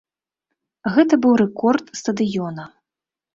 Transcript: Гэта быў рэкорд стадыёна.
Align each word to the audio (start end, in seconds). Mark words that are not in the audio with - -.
Гэта 0.95 1.19
быў 1.25 1.33
рэкорд 1.43 1.93
стадыёна. 2.01 2.67